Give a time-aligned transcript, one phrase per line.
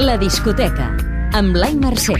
[0.00, 0.86] La discoteca,
[1.36, 2.14] amb Blai Mercè.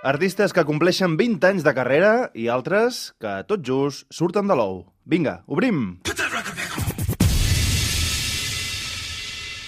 [0.00, 4.80] Artistes que compleixen 20 anys de carrera i altres que tot just surten de l'ou.
[5.04, 5.98] Vinga, obrim!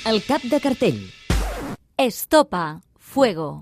[0.08, 1.02] El cap de cartell.
[1.98, 3.60] Estopa, fuego.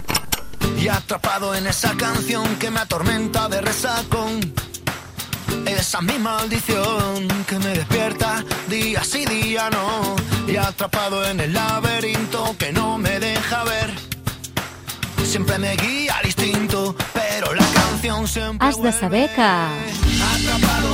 [0.79, 4.68] Y atrapado en esa canción que me atormenta de resacón.
[5.89, 10.17] Esa mi maldición que me despierta día sí día no.
[10.47, 13.91] Y atrapado en el laberinto que no me deja ver.
[15.25, 18.69] Siempre me guía al instinto, pero la canción siempre.
[18.69, 19.41] Has de saber que...
[19.41, 20.93] Atrapado,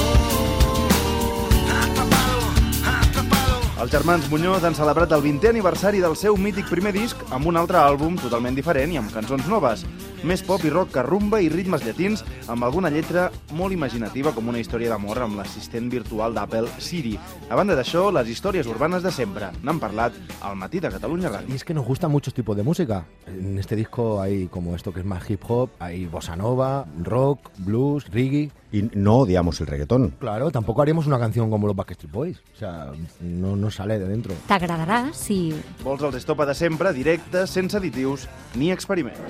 [1.83, 2.39] atrapado,
[2.87, 3.61] atrapado.
[3.83, 7.59] Els germans Muñoz han celebrat el 20è aniversari del seu mític primer disc amb un
[7.59, 9.83] altre àlbum totalment diferent i amb cançons noves.
[10.23, 14.49] Més pop i rock que rumba i ritmes llatins amb alguna lletra molt imaginativa com
[14.49, 17.19] una història d'amor amb l'assistent virtual d'Apple Siri.
[17.51, 19.51] A banda d'això, les històries urbanes de sempre.
[19.63, 21.55] N'han parlat al matí de Catalunya Y Ràdio.
[21.55, 23.05] es que nos gustan muchos tipos de música.
[23.27, 27.51] En este disco hay como esto que es más hip hop, hay bossa nova, rock,
[27.59, 28.51] blues, reggae.
[28.73, 30.17] Y no odiamos el reggaetón.
[30.19, 32.43] Claro, tampoco haríamos una canción como los Backstreet Boys.
[32.55, 34.35] O sea, no, no sale de dentro.
[34.49, 35.55] T'agradarà si...
[35.85, 39.21] Vols els estopa de sempre, directes, sense additius ni experiments.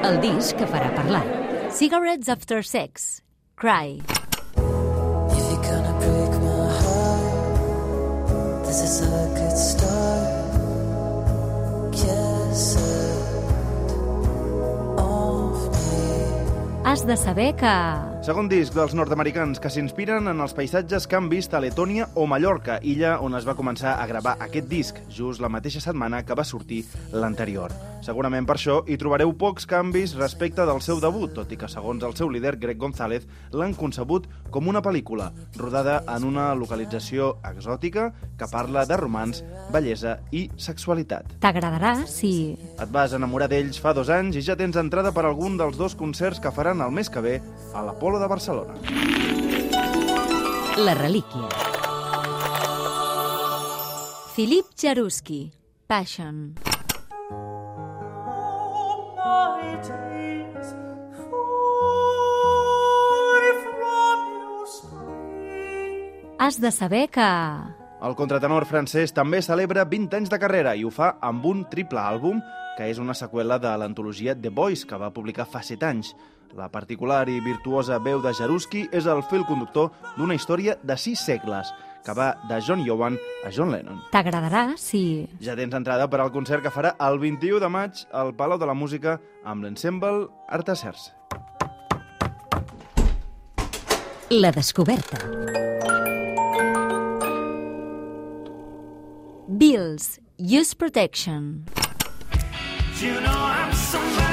[0.00, 1.20] El disc que farà parlar.
[1.76, 3.20] Cigarettes After Sex.
[3.60, 4.00] Cry.
[4.00, 10.56] If you're gonna break my heart, this is how it could start.
[11.92, 13.44] Kiss it
[14.96, 16.88] off me.
[16.88, 17.76] Has de saber que...
[18.24, 22.24] Segon disc dels nord-americans que s'inspiren en els paisatges que han vist a Letònia o
[22.24, 26.32] Mallorca, illa on es va començar a gravar aquest disc, just la mateixa setmana que
[26.34, 27.89] va sortir l'anterior.
[28.00, 32.04] Segurament per això hi trobareu pocs canvis respecte del seu debut, tot i que, segons
[32.06, 38.08] el seu líder, Greg González, l'han concebut com una pel·lícula, rodada en una localització exòtica
[38.40, 39.42] que parla de romans,
[39.74, 41.36] bellesa i sexualitat.
[41.44, 42.56] T'agradarà si...
[42.80, 45.94] Et vas enamorar d'ells fa dos anys i ja tens entrada per algun dels dos
[45.94, 47.36] concerts que faran el mes que ve
[47.74, 48.80] a l'Apolo de Barcelona.
[50.80, 51.52] La relíquia.
[54.32, 55.50] Filip Jaruski.
[55.86, 56.54] Passion.
[66.40, 67.24] Has de saber que...
[68.00, 72.00] El contratenor francès també celebra 20 anys de carrera i ho fa amb un triple
[72.00, 72.40] àlbum
[72.78, 76.14] que és una seqüela de l'antologia The Voice que va publicar fa 7 anys.
[76.56, 81.26] La particular i virtuosa veu de Jaruski és el fil conductor d'una història de 6
[81.28, 81.70] segles
[82.04, 84.00] que va de John Yowan a John Lennon.
[84.12, 85.28] T'agradarà si...
[85.44, 88.68] Ja tens entrada per al concert que farà el 21 de maig al Palau de
[88.68, 91.10] la Música amb l'ensemble Artasers.
[94.30, 95.18] La descoberta.
[99.48, 100.20] Bills.
[100.38, 101.66] Use protection.
[103.00, 104.29] You know I'm somebody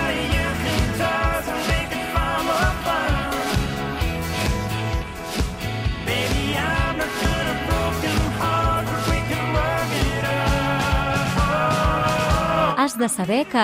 [12.98, 13.64] De saber que...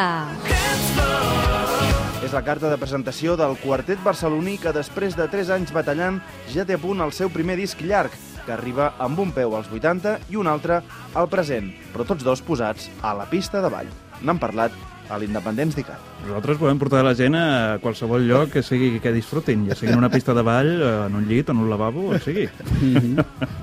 [2.22, 6.20] És la carta de presentació del quartet barceloní que després de 3 anys batallant
[6.54, 8.14] ja té a punt el seu primer disc llarg,
[8.46, 10.84] que arriba amb un peu als 80 i un altre
[11.18, 13.90] al present, però tots dos posats a la pista de ball.
[14.22, 14.78] N'han parlat
[15.10, 16.12] a l'Independents d'ICAT.
[16.24, 20.00] Nosaltres podem portar la gent a qualsevol lloc que sigui que disfrutin, ja sigui en
[20.00, 20.72] una pista de ball,
[21.08, 22.48] en un llit, en un lavabo, on sigui.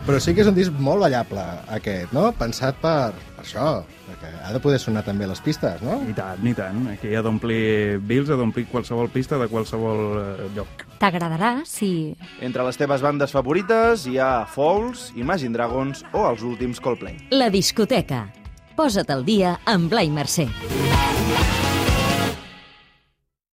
[0.07, 1.45] Però sí que és un disc molt ballable,
[1.77, 2.29] aquest, no?
[2.37, 3.71] Pensat per, per això,
[4.09, 6.01] perquè ha de poder sonar també a les pistes, no?
[6.09, 6.83] I tant, i tant.
[6.93, 10.85] Aquí ha d'omplir bills, ha d'omplir qualsevol pista de qualsevol eh, lloc.
[11.01, 12.13] T'agradarà si...
[12.45, 17.17] Entre les teves bandes favorites hi ha Falls, Imagine Dragons o els últims Coldplay.
[17.33, 18.27] La discoteca.
[18.77, 20.49] Posa't al dia amb Blai Mercè.